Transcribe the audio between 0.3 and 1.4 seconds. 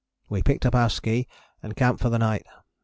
picked up our ski